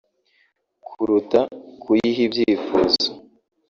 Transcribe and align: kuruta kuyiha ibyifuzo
kuruta 0.87 1.41
kuyiha 1.81 2.19
ibyifuzo 2.27 3.07